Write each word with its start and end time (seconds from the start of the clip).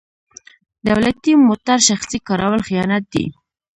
دولتي 0.87 1.31
موټر 1.47 1.77
شخصي 1.89 2.17
کارول 2.27 2.59
خیانت 2.67 3.03
دی. 3.13 3.25